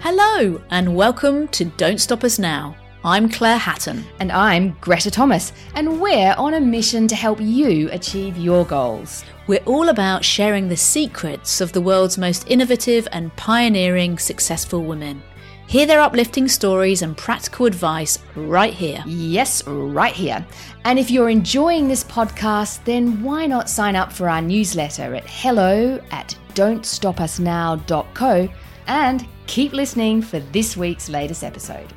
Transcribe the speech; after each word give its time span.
Hello, 0.00 0.60
and 0.68 0.94
welcome 0.94 1.48
to 1.48 1.64
Don't 1.64 1.98
Stop 1.98 2.24
Us 2.24 2.38
Now. 2.38 2.76
I'm 3.04 3.28
Claire 3.28 3.56
Hatton. 3.56 4.04
And 4.20 4.30
I'm 4.32 4.76
Greta 4.80 5.10
Thomas, 5.10 5.52
and 5.74 6.00
we're 6.00 6.34
on 6.36 6.54
a 6.54 6.60
mission 6.60 7.08
to 7.08 7.14
help 7.14 7.40
you 7.40 7.90
achieve 7.90 8.36
your 8.36 8.64
goals. 8.64 9.24
We're 9.46 9.64
all 9.64 9.88
about 9.88 10.24
sharing 10.24 10.68
the 10.68 10.76
secrets 10.76 11.60
of 11.60 11.72
the 11.72 11.80
world's 11.80 12.18
most 12.18 12.50
innovative 12.50 13.08
and 13.12 13.34
pioneering 13.36 14.18
successful 14.18 14.84
women. 14.84 15.22
Hear 15.66 15.86
their 15.86 16.00
uplifting 16.00 16.46
stories 16.46 17.02
and 17.02 17.16
practical 17.16 17.66
advice 17.66 18.18
right 18.36 18.72
here. 18.72 19.02
Yes, 19.06 19.66
right 19.66 20.12
here. 20.12 20.46
And 20.84 20.98
if 20.98 21.10
you're 21.10 21.30
enjoying 21.30 21.88
this 21.88 22.04
podcast, 22.04 22.84
then 22.84 23.22
why 23.22 23.46
not 23.46 23.68
sign 23.68 23.96
up 23.96 24.12
for 24.12 24.28
our 24.28 24.42
newsletter 24.42 25.14
at 25.14 25.24
hello 25.28 26.00
at 26.10 26.36
don'tstopusnow.co 26.54 28.48
and 28.86 29.26
keep 29.46 29.72
listening 29.72 30.22
for 30.22 30.38
this 30.40 30.76
week's 30.76 31.08
latest 31.08 31.42
episode. 31.42 31.92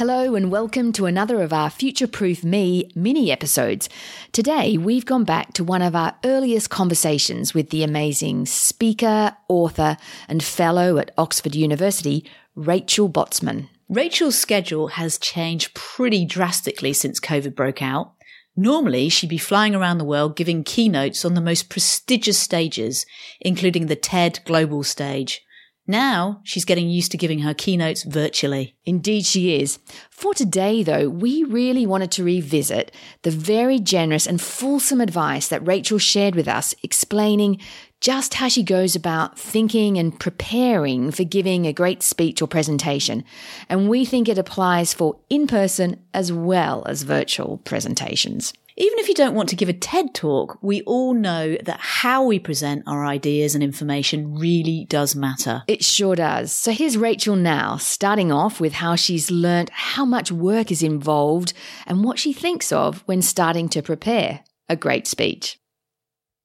Hello, 0.00 0.34
and 0.34 0.50
welcome 0.50 0.92
to 0.92 1.04
another 1.04 1.42
of 1.42 1.52
our 1.52 1.68
Future 1.68 2.06
Proof 2.06 2.42
Me 2.42 2.90
mini 2.94 3.30
episodes. 3.30 3.86
Today, 4.32 4.78
we've 4.78 5.04
gone 5.04 5.24
back 5.24 5.52
to 5.52 5.62
one 5.62 5.82
of 5.82 5.94
our 5.94 6.16
earliest 6.24 6.70
conversations 6.70 7.52
with 7.52 7.68
the 7.68 7.82
amazing 7.82 8.46
speaker, 8.46 9.36
author, 9.46 9.98
and 10.26 10.42
fellow 10.42 10.96
at 10.96 11.10
Oxford 11.18 11.54
University, 11.54 12.24
Rachel 12.54 13.10
Botsman. 13.10 13.68
Rachel's 13.90 14.38
schedule 14.38 14.88
has 14.88 15.18
changed 15.18 15.74
pretty 15.74 16.24
drastically 16.24 16.94
since 16.94 17.20
COVID 17.20 17.54
broke 17.54 17.82
out. 17.82 18.14
Normally, 18.56 19.10
she'd 19.10 19.28
be 19.28 19.36
flying 19.36 19.74
around 19.74 19.98
the 19.98 20.06
world 20.06 20.34
giving 20.34 20.64
keynotes 20.64 21.26
on 21.26 21.34
the 21.34 21.42
most 21.42 21.68
prestigious 21.68 22.38
stages, 22.38 23.04
including 23.38 23.84
the 23.84 23.96
TED 23.96 24.40
Global 24.46 24.82
Stage. 24.82 25.42
Now 25.86 26.40
she's 26.44 26.64
getting 26.64 26.88
used 26.88 27.10
to 27.12 27.16
giving 27.16 27.40
her 27.40 27.54
keynotes 27.54 28.04
virtually. 28.04 28.76
Indeed, 28.84 29.26
she 29.26 29.60
is. 29.60 29.78
For 30.10 30.34
today, 30.34 30.82
though, 30.82 31.08
we 31.08 31.42
really 31.44 31.86
wanted 31.86 32.10
to 32.12 32.24
revisit 32.24 32.92
the 33.22 33.30
very 33.30 33.78
generous 33.78 34.26
and 34.26 34.40
fulsome 34.40 35.00
advice 35.00 35.48
that 35.48 35.66
Rachel 35.66 35.98
shared 35.98 36.34
with 36.34 36.46
us, 36.46 36.74
explaining 36.82 37.60
just 38.00 38.34
how 38.34 38.48
she 38.48 38.62
goes 38.62 38.96
about 38.96 39.38
thinking 39.38 39.98
and 39.98 40.18
preparing 40.18 41.10
for 41.10 41.24
giving 41.24 41.66
a 41.66 41.72
great 41.72 42.02
speech 42.02 42.40
or 42.40 42.48
presentation. 42.48 43.24
And 43.68 43.88
we 43.88 44.04
think 44.04 44.28
it 44.28 44.38
applies 44.38 44.94
for 44.94 45.18
in 45.28 45.46
person 45.46 46.00
as 46.14 46.32
well 46.32 46.82
as 46.86 47.02
virtual 47.02 47.58
presentations. 47.58 48.54
Even 48.80 48.98
if 48.98 49.08
you 49.08 49.14
don't 49.14 49.34
want 49.34 49.50
to 49.50 49.56
give 49.56 49.68
a 49.68 49.74
TED 49.74 50.14
talk, 50.14 50.56
we 50.62 50.80
all 50.82 51.12
know 51.12 51.58
that 51.64 51.80
how 51.80 52.24
we 52.24 52.38
present 52.38 52.82
our 52.86 53.04
ideas 53.04 53.54
and 53.54 53.62
information 53.62 54.34
really 54.36 54.86
does 54.88 55.14
matter. 55.14 55.62
It 55.68 55.84
sure 55.84 56.16
does. 56.16 56.50
So 56.50 56.72
here's 56.72 56.96
Rachel 56.96 57.36
now, 57.36 57.76
starting 57.76 58.32
off 58.32 58.58
with 58.58 58.72
how 58.72 58.94
she's 58.94 59.30
learnt 59.30 59.68
how 59.68 60.06
much 60.06 60.32
work 60.32 60.72
is 60.72 60.82
involved 60.82 61.52
and 61.86 62.02
what 62.02 62.18
she 62.18 62.32
thinks 62.32 62.72
of 62.72 63.02
when 63.04 63.20
starting 63.20 63.68
to 63.68 63.82
prepare 63.82 64.44
a 64.66 64.76
great 64.76 65.06
speech. 65.06 65.60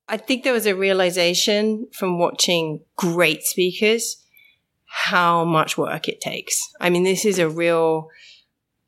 I 0.10 0.18
think 0.18 0.44
there 0.44 0.52
was 0.52 0.66
a 0.66 0.76
realization 0.76 1.88
from 1.94 2.20
watching 2.20 2.82
great 2.98 3.44
speakers 3.44 4.18
how 4.84 5.46
much 5.46 5.78
work 5.78 6.10
it 6.10 6.20
takes. 6.20 6.60
I 6.82 6.90
mean, 6.90 7.06
this 7.06 7.24
is 7.24 7.40
a 7.40 7.48
real 7.48 8.10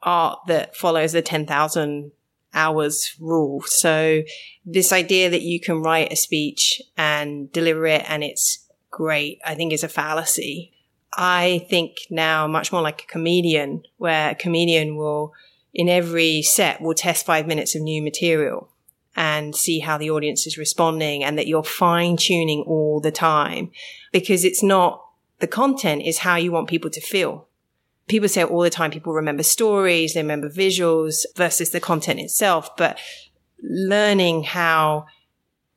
art 0.01 0.39
that 0.47 0.75
follows 0.75 1.13
the 1.13 1.21
10,000 1.21 2.11
hours 2.53 3.15
rule. 3.19 3.61
So 3.67 4.23
this 4.65 4.91
idea 4.91 5.29
that 5.29 5.41
you 5.41 5.59
can 5.59 5.81
write 5.81 6.11
a 6.11 6.15
speech 6.15 6.81
and 6.97 7.51
deliver 7.51 7.85
it 7.85 8.03
and 8.09 8.23
it's 8.23 8.67
great, 8.89 9.39
I 9.45 9.55
think 9.55 9.73
is 9.73 9.83
a 9.83 9.89
fallacy. 9.89 10.73
I 11.13 11.65
think 11.69 11.97
now 12.09 12.47
much 12.47 12.71
more 12.71 12.81
like 12.81 13.03
a 13.03 13.07
comedian 13.07 13.83
where 13.97 14.31
a 14.31 14.35
comedian 14.35 14.97
will 14.97 15.33
in 15.73 15.89
every 15.89 16.41
set 16.41 16.81
will 16.81 16.93
test 16.93 17.25
five 17.25 17.47
minutes 17.47 17.75
of 17.75 17.81
new 17.81 18.01
material 18.01 18.69
and 19.15 19.55
see 19.55 19.79
how 19.79 19.97
the 19.97 20.11
audience 20.11 20.45
is 20.45 20.57
responding 20.57 21.23
and 21.23 21.37
that 21.37 21.47
you're 21.47 21.63
fine 21.63 22.17
tuning 22.17 22.61
all 22.61 22.99
the 22.99 23.11
time 23.11 23.71
because 24.11 24.45
it's 24.45 24.61
not 24.61 25.03
the 25.39 25.47
content 25.47 26.03
is 26.03 26.19
how 26.19 26.35
you 26.35 26.51
want 26.51 26.69
people 26.69 26.89
to 26.89 27.01
feel 27.01 27.46
people 28.07 28.29
say 28.29 28.43
all 28.43 28.61
the 28.61 28.69
time 28.69 28.91
people 28.91 29.13
remember 29.13 29.43
stories, 29.43 30.13
they 30.13 30.21
remember 30.21 30.49
visuals 30.49 31.25
versus 31.35 31.71
the 31.71 31.79
content 31.79 32.19
itself, 32.19 32.75
but 32.77 32.97
learning 33.61 34.43
how 34.43 35.05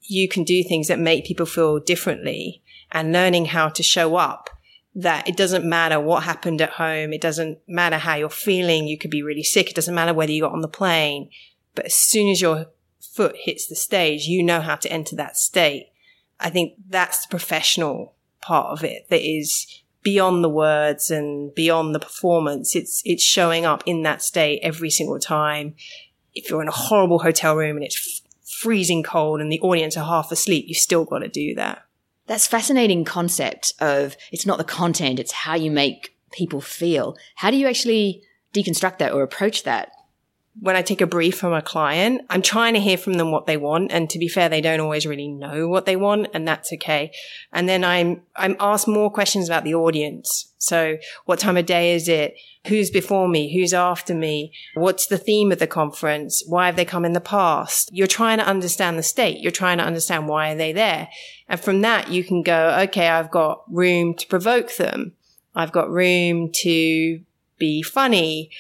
you 0.02 0.28
can 0.28 0.44
do 0.44 0.62
things 0.62 0.88
that 0.88 0.98
make 0.98 1.24
people 1.24 1.46
feel 1.46 1.78
differently 1.78 2.62
and 2.92 3.12
learning 3.12 3.46
how 3.46 3.68
to 3.68 3.82
show 3.82 4.16
up 4.16 4.50
that 4.94 5.28
it 5.28 5.36
doesn't 5.36 5.64
matter 5.64 6.00
what 6.00 6.24
happened 6.24 6.60
at 6.60 6.70
home. 6.70 7.12
It 7.12 7.20
doesn't 7.20 7.58
matter 7.68 7.96
how 7.96 8.16
you're 8.16 8.28
feeling. 8.28 8.88
You 8.88 8.98
could 8.98 9.10
be 9.10 9.22
really 9.22 9.44
sick. 9.44 9.70
It 9.70 9.76
doesn't 9.76 9.94
matter 9.94 10.12
whether 10.12 10.32
you 10.32 10.42
got 10.42 10.52
on 10.52 10.62
the 10.62 10.68
plane, 10.68 11.30
but 11.74 11.86
as 11.86 11.94
soon 11.94 12.28
as 12.28 12.40
your 12.40 12.66
foot 13.00 13.36
hits 13.36 13.66
the 13.66 13.76
stage, 13.76 14.26
you 14.26 14.42
know 14.42 14.60
how 14.60 14.76
to 14.76 14.90
enter 14.90 15.14
that 15.16 15.36
state. 15.36 15.92
I 16.40 16.50
think 16.50 16.74
that's 16.88 17.24
the 17.24 17.30
professional 17.30 18.14
part 18.40 18.66
of 18.66 18.82
it 18.82 19.08
that 19.10 19.22
is 19.22 19.79
beyond 20.02 20.42
the 20.42 20.48
words 20.48 21.10
and 21.10 21.54
beyond 21.54 21.94
the 21.94 22.00
performance. 22.00 22.74
It's, 22.74 23.02
it's 23.04 23.22
showing 23.22 23.64
up 23.64 23.82
in 23.86 24.02
that 24.02 24.22
state 24.22 24.60
every 24.62 24.90
single 24.90 25.18
time. 25.18 25.74
If 26.34 26.48
you're 26.48 26.62
in 26.62 26.68
a 26.68 26.72
horrible 26.72 27.18
hotel 27.18 27.56
room 27.56 27.76
and 27.76 27.84
it's 27.84 28.22
f- 28.24 28.50
freezing 28.60 29.02
cold 29.02 29.40
and 29.40 29.50
the 29.50 29.60
audience 29.60 29.96
are 29.96 30.04
half 30.04 30.32
asleep, 30.32 30.66
you've 30.68 30.78
still 30.78 31.04
got 31.04 31.18
to 31.20 31.28
do 31.28 31.54
that. 31.56 31.82
That's 32.26 32.46
fascinating 32.46 33.04
concept 33.04 33.74
of 33.80 34.16
it's 34.30 34.46
not 34.46 34.58
the 34.58 34.64
content, 34.64 35.18
it's 35.18 35.32
how 35.32 35.56
you 35.56 35.70
make 35.70 36.16
people 36.30 36.60
feel. 36.60 37.16
How 37.34 37.50
do 37.50 37.56
you 37.56 37.66
actually 37.66 38.22
deconstruct 38.54 38.98
that 38.98 39.12
or 39.12 39.22
approach 39.22 39.64
that? 39.64 39.90
When 40.58 40.76
I 40.76 40.82
take 40.82 41.00
a 41.00 41.06
brief 41.06 41.38
from 41.38 41.52
a 41.52 41.62
client, 41.62 42.22
I'm 42.28 42.42
trying 42.42 42.74
to 42.74 42.80
hear 42.80 42.98
from 42.98 43.14
them 43.14 43.30
what 43.30 43.46
they 43.46 43.56
want. 43.56 43.92
And 43.92 44.10
to 44.10 44.18
be 44.18 44.28
fair, 44.28 44.48
they 44.48 44.60
don't 44.60 44.80
always 44.80 45.06
really 45.06 45.28
know 45.28 45.68
what 45.68 45.86
they 45.86 45.96
want 45.96 46.28
and 46.34 46.46
that's 46.46 46.72
okay. 46.72 47.12
And 47.52 47.68
then 47.68 47.84
I'm, 47.84 48.22
I'm 48.36 48.56
asked 48.58 48.88
more 48.88 49.10
questions 49.10 49.48
about 49.48 49.64
the 49.64 49.74
audience. 49.74 50.52
So 50.58 50.98
what 51.24 51.38
time 51.38 51.56
of 51.56 51.66
day 51.66 51.94
is 51.94 52.08
it? 52.08 52.34
Who's 52.66 52.90
before 52.90 53.28
me? 53.28 53.54
Who's 53.54 53.72
after 53.72 54.14
me? 54.14 54.52
What's 54.74 55.06
the 55.06 55.16
theme 55.16 55.52
of 55.52 55.60
the 55.60 55.66
conference? 55.66 56.42
Why 56.46 56.66
have 56.66 56.76
they 56.76 56.84
come 56.84 57.04
in 57.04 57.14
the 57.14 57.20
past? 57.20 57.88
You're 57.92 58.06
trying 58.06 58.38
to 58.38 58.46
understand 58.46 58.98
the 58.98 59.02
state. 59.02 59.38
You're 59.40 59.52
trying 59.52 59.78
to 59.78 59.84
understand 59.84 60.28
why 60.28 60.52
are 60.52 60.56
they 60.56 60.72
there? 60.72 61.08
And 61.48 61.58
from 61.58 61.80
that, 61.82 62.10
you 62.10 62.22
can 62.22 62.42
go, 62.42 62.76
okay, 62.82 63.08
I've 63.08 63.30
got 63.30 63.62
room 63.68 64.14
to 64.14 64.26
provoke 64.26 64.76
them. 64.76 65.12
I've 65.54 65.72
got 65.72 65.90
room 65.90 66.50
to 66.56 67.20
be 67.58 67.82
funny. 67.82 68.50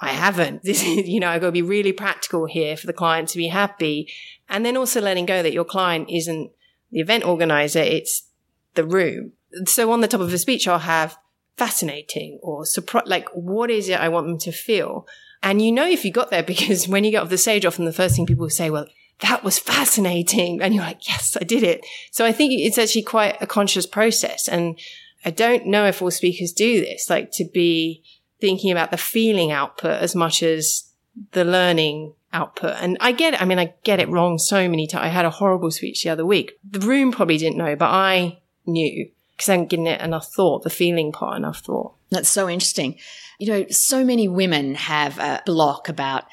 I 0.00 0.10
haven't. 0.10 0.62
This 0.64 0.82
is, 0.82 1.08
you 1.08 1.20
know, 1.20 1.28
I've 1.28 1.40
got 1.40 1.48
to 1.48 1.52
be 1.52 1.62
really 1.62 1.92
practical 1.92 2.46
here 2.46 2.76
for 2.76 2.86
the 2.86 2.92
client 2.92 3.28
to 3.30 3.38
be 3.38 3.48
happy. 3.48 4.10
And 4.48 4.64
then 4.64 4.76
also 4.76 5.00
letting 5.00 5.26
go 5.26 5.42
that 5.42 5.52
your 5.52 5.64
client 5.64 6.08
isn't 6.10 6.50
the 6.90 7.00
event 7.00 7.24
organizer, 7.24 7.80
it's 7.80 8.28
the 8.74 8.84
room. 8.84 9.32
So 9.66 9.92
on 9.92 10.00
the 10.00 10.08
top 10.08 10.20
of 10.20 10.32
a 10.32 10.38
speech, 10.38 10.66
I'll 10.66 10.78
have 10.78 11.16
fascinating 11.56 12.38
or 12.42 12.64
surprise, 12.64 13.04
like 13.06 13.28
what 13.30 13.70
is 13.70 13.88
it 13.88 14.00
I 14.00 14.08
want 14.08 14.26
them 14.26 14.38
to 14.38 14.52
feel? 14.52 15.06
And 15.42 15.62
you 15.62 15.72
know, 15.72 15.86
if 15.86 16.04
you 16.04 16.12
got 16.12 16.30
there 16.30 16.42
because 16.54 16.88
when 16.88 17.04
you 17.04 17.10
get 17.10 17.22
off 17.22 17.28
the 17.28 17.38
stage, 17.38 17.64
often 17.64 17.84
the 17.84 17.92
first 17.92 18.16
thing 18.16 18.26
people 18.26 18.48
say, 18.50 18.70
well, 18.70 18.86
that 19.20 19.44
was 19.44 19.58
fascinating. 19.58 20.62
And 20.62 20.74
you're 20.74 20.84
like, 20.84 21.06
yes, 21.06 21.36
I 21.38 21.44
did 21.44 21.62
it. 21.62 21.84
So 22.10 22.24
I 22.24 22.32
think 22.32 22.52
it's 22.52 22.78
actually 22.78 23.02
quite 23.02 23.36
a 23.40 23.46
conscious 23.46 23.86
process. 23.86 24.48
And 24.48 24.78
I 25.24 25.30
don't 25.30 25.66
know 25.66 25.84
if 25.86 26.00
all 26.00 26.10
speakers 26.10 26.52
do 26.52 26.80
this, 26.80 27.10
like 27.10 27.30
to 27.32 27.44
be 27.44 28.02
thinking 28.40 28.70
about 28.72 28.90
the 28.90 28.96
feeling 28.96 29.52
output 29.52 30.00
as 30.02 30.14
much 30.14 30.42
as 30.42 30.90
the 31.32 31.44
learning 31.44 32.14
output. 32.32 32.76
And 32.80 32.96
I 33.00 33.12
get 33.12 33.34
it. 33.34 33.42
I 33.42 33.44
mean, 33.44 33.58
I 33.58 33.74
get 33.82 34.00
it 34.00 34.08
wrong 34.08 34.38
so 34.38 34.68
many 34.68 34.86
times. 34.86 35.04
I 35.04 35.08
had 35.08 35.24
a 35.24 35.30
horrible 35.30 35.70
speech 35.70 36.02
the 36.02 36.10
other 36.10 36.24
week. 36.24 36.58
The 36.68 36.80
room 36.80 37.12
probably 37.12 37.38
didn't 37.38 37.58
know, 37.58 37.76
but 37.76 37.90
I 37.90 38.38
knew 38.66 39.10
because 39.32 39.48
I 39.48 39.52
hadn't 39.52 39.70
given 39.70 39.86
it 39.86 40.00
enough 40.00 40.32
thought, 40.32 40.62
the 40.62 40.70
feeling 40.70 41.12
part 41.12 41.36
enough 41.38 41.60
thought. 41.60 41.94
That's 42.10 42.28
so 42.28 42.48
interesting. 42.48 42.98
You 43.38 43.46
know, 43.46 43.66
so 43.70 44.04
many 44.04 44.28
women 44.28 44.74
have 44.74 45.18
a 45.18 45.42
block 45.46 45.88
about 45.88 46.24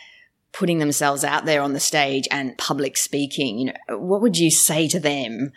putting 0.51 0.79
themselves 0.79 1.23
out 1.23 1.45
there 1.45 1.61
on 1.61 1.73
the 1.73 1.79
stage 1.79 2.27
and 2.31 2.57
public 2.57 2.97
speaking. 2.97 3.59
You 3.59 3.65
know, 3.65 3.97
what 3.97 4.21
would 4.21 4.37
you 4.37 4.51
say 4.51 4.87
to 4.89 4.99
them? 4.99 5.51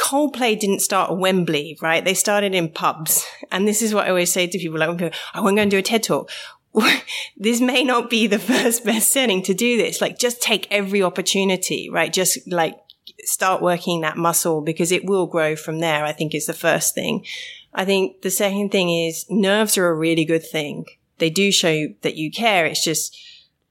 Coldplay 0.00 0.58
didn't 0.58 0.80
start 0.80 1.10
at 1.10 1.18
Wembley, 1.18 1.76
right? 1.82 2.02
They 2.02 2.14
started 2.14 2.54
in 2.54 2.70
pubs. 2.70 3.24
And 3.52 3.68
this 3.68 3.82
is 3.82 3.92
what 3.92 4.06
I 4.06 4.08
always 4.08 4.32
say 4.32 4.46
to 4.46 4.58
people, 4.58 4.78
like, 4.78 4.88
I 5.34 5.40
want 5.40 5.54
to 5.54 5.56
go 5.56 5.62
and 5.62 5.70
do 5.70 5.78
a 5.78 5.82
TED 5.82 6.02
talk. 6.02 6.30
this 7.36 7.60
may 7.60 7.84
not 7.84 8.08
be 8.08 8.26
the 8.26 8.38
first 8.52 8.84
best 8.84 9.12
setting 9.12 9.42
to 9.42 9.54
do 9.54 9.76
this. 9.76 10.00
Like, 10.00 10.18
just 10.18 10.40
take 10.40 10.66
every 10.70 11.02
opportunity, 11.02 11.90
right? 11.90 12.12
Just 12.12 12.50
like 12.50 12.78
start 13.24 13.60
working 13.60 14.00
that 14.00 14.16
muscle 14.16 14.62
because 14.62 14.90
it 14.90 15.04
will 15.04 15.26
grow 15.26 15.54
from 15.54 15.80
there. 15.80 16.04
I 16.04 16.12
think 16.12 16.34
is 16.34 16.46
the 16.46 16.54
first 16.54 16.94
thing. 16.94 17.26
I 17.74 17.84
think 17.84 18.22
the 18.22 18.30
second 18.30 18.70
thing 18.70 18.90
is 18.90 19.26
nerves 19.28 19.76
are 19.76 19.88
a 19.88 19.94
really 19.94 20.24
good 20.24 20.44
thing. 20.44 20.86
They 21.18 21.30
do 21.30 21.52
show 21.52 21.88
that 22.00 22.16
you 22.16 22.30
care. 22.30 22.64
It's 22.64 22.82
just 22.82 23.16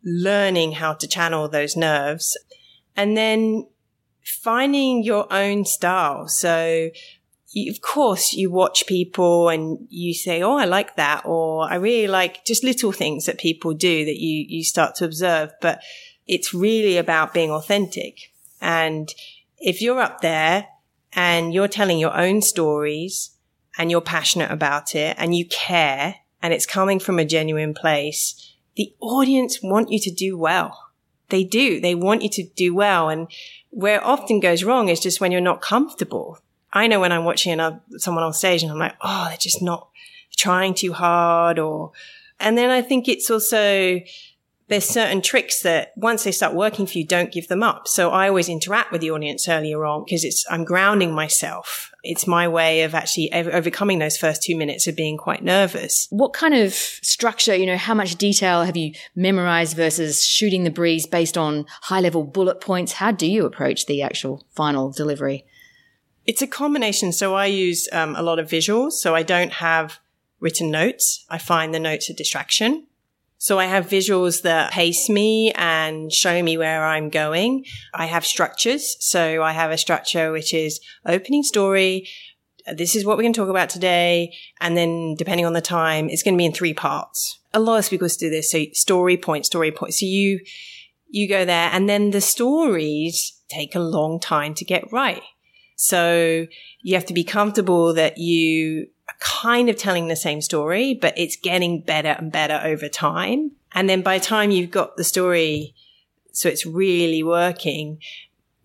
learning 0.04 0.74
how 0.74 0.94
to 0.94 1.08
channel 1.08 1.50
those 1.50 1.76
nerves 1.76 2.38
and 2.96 3.18
then 3.18 3.66
finding 4.24 5.04
your 5.04 5.32
own 5.32 5.66
style. 5.66 6.28
So 6.28 6.90
you, 7.52 7.72
of 7.72 7.82
course 7.82 8.34
you 8.34 8.52
watch 8.52 8.86
people 8.88 9.50
and 9.50 9.88
you 9.90 10.14
say, 10.14 10.42
Oh, 10.42 10.58
I 10.58 10.66
like 10.66 10.96
that. 10.96 11.26
Or 11.26 11.64
I 11.70 11.76
really 11.76 12.08
like 12.08 12.46
just 12.46 12.64
little 12.64 12.92
things 12.92 13.26
that 13.26 13.40
people 13.40 13.74
do 13.74 14.06
that 14.06 14.18
you, 14.18 14.46
you 14.48 14.64
start 14.64 14.96
to 14.96 15.06
observe, 15.06 15.52
but 15.62 15.82
it's 16.28 16.54
really 16.54 16.98
about 16.98 17.34
being 17.34 17.52
authentic. 17.52 18.32
And 18.62 19.14
if 19.58 19.82
you're 19.82 20.00
up 20.00 20.22
there 20.22 20.68
and 21.14 21.54
you're 21.54 21.68
telling 21.68 21.98
your 21.98 22.16
own 22.16 22.42
stories 22.42 23.32
and 23.78 23.90
you're 23.90 24.02
passionate 24.02 24.52
about 24.52 24.96
it 24.96 25.16
and 25.20 25.36
you 25.36 25.46
care 25.46 26.16
and 26.42 26.54
it's 26.54 26.66
coming 26.66 27.00
from 27.00 27.18
a 27.18 27.26
genuine 27.26 27.74
place, 27.74 28.54
the 28.76 28.94
audience 29.00 29.60
want 29.62 29.92
you 29.92 30.00
to 30.00 30.12
do 30.12 30.38
well. 30.38 30.92
They 31.30 31.44
do. 31.44 31.80
They 31.80 31.96
want 31.96 32.22
you 32.22 32.30
to 32.30 32.44
do 32.44 32.74
well. 32.74 33.10
And 33.10 33.28
where 33.70 34.04
often 34.06 34.40
goes 34.40 34.64
wrong 34.64 34.90
is 34.90 35.00
just 35.00 35.22
when 35.22 35.32
you're 35.32 35.42
not 35.42 35.62
comfortable. 35.62 36.40
I 36.72 36.88
know 36.88 37.00
when 37.00 37.12
I'm 37.12 37.26
watching 37.26 37.52
another, 37.52 37.82
someone 37.98 38.24
on 38.24 38.34
stage 38.34 38.64
and 38.64 38.72
I'm 38.72 38.78
like, 38.78 38.96
oh, 39.02 39.26
they're 39.30 39.38
just 39.38 39.62
not 39.62 39.90
trying 40.36 40.74
too 40.74 40.94
hard 40.94 41.60
or, 41.60 41.92
and 42.40 42.58
then 42.58 42.70
I 42.70 42.82
think 42.82 43.08
it's 43.08 43.30
also, 43.30 44.00
there's 44.68 44.86
certain 44.86 45.22
tricks 45.22 45.62
that 45.64 45.94
once 45.98 46.24
they 46.24 46.32
start 46.32 46.54
working 46.54 46.86
for 46.86 46.98
you, 46.98 47.06
don't 47.06 47.32
give 47.32 47.48
them 47.48 47.64
up. 47.64 47.88
So 47.88 48.12
I 48.12 48.28
always 48.28 48.50
interact 48.50 48.92
with 48.92 49.02
the 49.02 49.12
audience 49.12 49.50
earlier 49.50 49.84
on 49.84 50.06
because 50.06 50.24
it's, 50.24 50.46
I'm 50.50 50.64
grounding 50.64 51.12
myself. 51.14 51.89
It's 52.04 52.26
my 52.26 52.48
way 52.48 52.84
of 52.84 52.96
actually 52.96 53.32
overcoming 53.34 54.00
those 54.00 54.18
first 54.18 54.42
two 54.42 54.56
minutes 54.56 54.88
of 54.88 54.96
being 54.96 55.18
quite 55.18 55.44
nervous. 55.44 56.08
What 56.10 56.34
kind 56.34 56.54
of 56.54 56.74
structure, 56.74 57.56
you 57.56 57.66
know, 57.66 57.78
how 57.78 57.94
much 57.94 58.16
detail 58.16 58.64
have 58.64 58.78
you 58.78 58.94
memorized 59.16 59.76
versus 59.76 60.26
shooting 60.26 60.64
the 60.64 60.70
breeze 60.70 61.06
based 61.06 61.38
on 61.38 61.66
high 61.82 62.00
level 62.00 62.24
bullet 62.24 62.62
points? 62.62 62.94
How 62.94 63.12
do 63.12 63.28
you 63.28 63.46
approach 63.46 63.86
the 63.86 64.02
actual 64.02 64.46
final 64.56 64.92
delivery? 64.92 65.46
It's 66.26 66.42
a 66.42 66.48
combination. 66.48 67.12
So 67.12 67.36
I 67.36 67.48
use 67.48 67.90
um, 67.92 68.16
a 68.16 68.22
lot 68.22 68.40
of 68.40 68.48
visuals. 68.48 68.94
So 68.94 69.16
I 69.16 69.24
don't 69.24 69.54
have 69.54 70.00
written 70.40 70.72
notes. 70.72 71.26
I 71.30 71.38
find 71.38 71.74
the 71.74 71.80
notes 71.80 72.10
a 72.10 72.14
distraction. 72.14 72.88
So 73.42 73.58
I 73.58 73.66
have 73.66 73.88
visuals 73.88 74.42
that 74.42 74.72
pace 74.74 75.08
me 75.08 75.54
and 75.56 76.12
show 76.12 76.44
me 76.44 76.58
where 76.58 76.86
I'm 76.86 77.10
going. 77.10 77.64
I 77.94 78.06
have 78.06 78.26
structures. 78.26 78.98
So 79.00 79.42
I 79.42 79.54
have 79.54 79.72
a 79.72 79.78
structure 79.78 80.34
which 80.34 80.54
is 80.54 80.82
opening 81.06 81.44
story. 81.44 82.10
This 82.76 82.98
is 82.98 83.06
what 83.06 83.16
we're 83.16 83.24
going 83.24 83.34
to 83.34 83.40
talk 83.40 83.50
about 83.50 83.70
today. 83.70 84.36
And 84.60 84.76
then 84.76 85.16
depending 85.16 85.46
on 85.46 85.54
the 85.54 85.62
time, 85.62 86.10
it's 86.10 86.22
going 86.22 86.34
to 86.34 86.38
be 86.38 86.46
in 86.46 86.52
three 86.52 86.74
parts. 86.74 87.40
A 87.54 87.62
lot 87.62 87.78
of 87.78 87.86
speakers 87.86 88.18
do 88.18 88.30
this. 88.30 88.52
So 88.52 88.66
story 88.74 89.16
point, 89.16 89.46
story 89.46 89.72
point. 89.72 89.94
So 89.94 90.06
you, 90.06 90.42
you 91.08 91.30
go 91.30 91.46
there 91.46 91.70
and 91.72 91.88
then 91.88 92.12
the 92.12 92.22
stories 92.22 93.42
take 93.48 93.74
a 93.74 93.80
long 93.80 94.20
time 94.20 94.54
to 94.56 94.66
get 94.66 94.92
right. 94.92 95.24
So 95.78 96.46
you 96.82 96.96
have 96.96 97.06
to 97.06 97.14
be 97.14 97.24
comfortable 97.24 97.94
that 97.94 98.18
you 98.18 98.88
kind 99.20 99.70
of 99.70 99.76
telling 99.76 100.08
the 100.08 100.16
same 100.16 100.42
story, 100.42 100.94
but 100.94 101.18
it's 101.18 101.36
getting 101.36 101.82
better 101.82 102.10
and 102.10 102.32
better 102.32 102.60
over 102.64 102.88
time. 102.88 103.52
And 103.74 103.90
then 103.90 104.02
by 104.02 104.18
the 104.18 104.26
time 104.26 104.52
you've 104.52 104.72
got 104.72 104.98
the 104.98 105.04
story, 105.04 105.76
so 106.32 106.50
it's 106.50 106.66
really 106.66 107.24
working, 107.24 108.00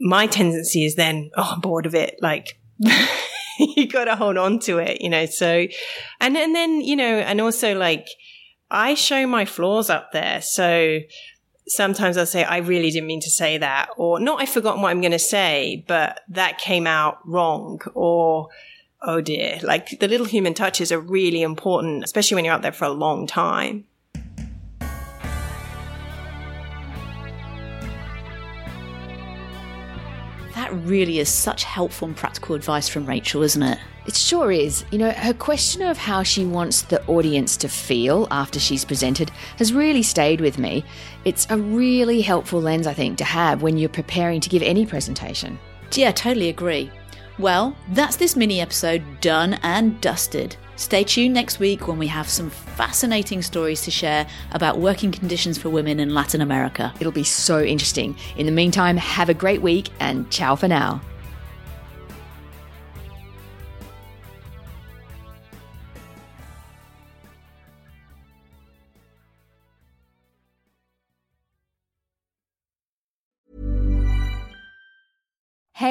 my 0.00 0.26
tendency 0.26 0.84
is 0.84 0.96
then, 0.96 1.30
oh, 1.36 1.52
I'm 1.54 1.60
bored 1.60 1.86
of 1.86 1.94
it. 1.94 2.16
Like, 2.20 2.58
you 3.58 3.86
got 3.88 4.04
to 4.04 4.16
hold 4.16 4.36
on 4.36 4.58
to 4.60 4.78
it, 4.78 5.00
you 5.00 5.08
know? 5.08 5.26
So, 5.26 5.66
and, 6.20 6.36
and 6.36 6.54
then, 6.54 6.80
you 6.80 6.96
know, 6.96 7.18
and 7.18 7.40
also 7.40 7.76
like, 7.76 8.08
I 8.70 8.94
show 8.94 9.26
my 9.26 9.44
flaws 9.44 9.90
up 9.90 10.12
there. 10.12 10.40
So 10.42 11.00
sometimes 11.68 12.16
I'll 12.16 12.26
say, 12.26 12.44
I 12.44 12.58
really 12.58 12.90
didn't 12.90 13.06
mean 13.06 13.20
to 13.20 13.30
say 13.30 13.58
that, 13.58 13.90
or 13.96 14.20
not, 14.20 14.40
I've 14.40 14.48
forgotten 14.48 14.82
what 14.82 14.90
I'm 14.90 15.00
going 15.00 15.12
to 15.12 15.18
say, 15.18 15.84
but 15.86 16.20
that 16.28 16.58
came 16.58 16.86
out 16.86 17.18
wrong, 17.26 17.80
or, 17.94 18.48
oh 19.06 19.20
dear, 19.20 19.58
like 19.62 19.98
the 20.00 20.08
little 20.08 20.26
human 20.26 20.54
touches 20.54 20.90
are 20.90 21.00
really 21.00 21.42
important, 21.42 22.04
especially 22.04 22.36
when 22.36 22.44
you're 22.44 22.54
out 22.54 22.62
there 22.62 22.72
for 22.72 22.86
a 22.86 22.90
long 22.90 23.26
time. 23.26 23.84
That 30.54 30.72
really 30.72 31.18
is 31.18 31.28
such 31.28 31.64
helpful 31.64 32.08
and 32.08 32.16
practical 32.16 32.54
advice 32.54 32.88
from 32.88 33.06
Rachel, 33.06 33.42
isn't 33.42 33.62
it? 33.62 33.78
It 34.06 34.16
sure 34.16 34.52
is. 34.52 34.84
You 34.90 34.98
know, 34.98 35.10
her 35.10 35.34
question 35.34 35.82
of 35.82 35.96
how 35.96 36.22
she 36.22 36.44
wants 36.44 36.82
the 36.82 37.04
audience 37.06 37.56
to 37.58 37.68
feel 37.68 38.28
after 38.30 38.60
she's 38.60 38.84
presented 38.84 39.30
has 39.58 39.72
really 39.72 40.02
stayed 40.02 40.40
with 40.40 40.58
me. 40.58 40.84
It's 41.24 41.46
a 41.50 41.56
really 41.56 42.20
helpful 42.20 42.60
lens, 42.60 42.86
I 42.86 42.92
think, 42.92 43.18
to 43.18 43.24
have 43.24 43.62
when 43.62 43.78
you're 43.78 43.88
preparing 43.88 44.40
to 44.40 44.50
give 44.50 44.62
any 44.62 44.86
presentation. 44.86 45.58
Yeah, 45.92 46.12
totally 46.12 46.48
agree. 46.48 46.90
Well, 47.38 47.76
that's 47.90 48.16
this 48.16 48.36
mini 48.36 48.60
episode 48.60 49.02
done 49.20 49.54
and 49.62 50.00
dusted. 50.00 50.56
Stay 50.76 51.04
tuned 51.04 51.34
next 51.34 51.58
week 51.58 51.86
when 51.88 51.98
we 51.98 52.06
have 52.08 52.28
some 52.28 52.50
fascinating 52.50 53.42
stories 53.42 53.82
to 53.82 53.90
share 53.90 54.26
about 54.52 54.78
working 54.78 55.12
conditions 55.12 55.58
for 55.58 55.68
women 55.68 56.00
in 56.00 56.14
Latin 56.14 56.40
America. 56.40 56.92
It'll 57.00 57.12
be 57.12 57.24
so 57.24 57.62
interesting. 57.62 58.16
In 58.36 58.46
the 58.46 58.52
meantime, 58.52 58.96
have 58.96 59.28
a 59.28 59.34
great 59.34 59.62
week 59.62 59.90
and 60.00 60.30
ciao 60.30 60.56
for 60.56 60.68
now. 60.68 61.00